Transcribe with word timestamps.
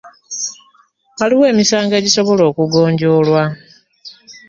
Waliwo 1.19 1.43
emisango 1.51 1.93
egisobola 1.99 2.43
okugonjoolwa. 2.51 3.43